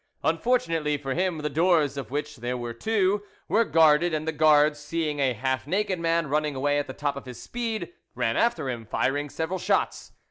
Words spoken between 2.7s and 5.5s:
two, were guarded, and the guards, seeing a